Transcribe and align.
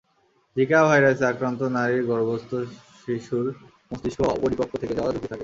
Zika 0.55 0.79
ভাইরাসে 0.87 1.23
আক্রান্ত 1.27 1.61
নারীর 1.75 2.03
গর্ভস্থ 2.09 2.51
শিশুর 3.01 3.45
মস্তিষ্ক 3.89 4.19
অপরিপক্ব 4.33 4.73
থেকে 4.81 4.93
যাওয়ার 4.95 5.13
ঝুঁকি 5.15 5.27
থাকে। 5.27 5.39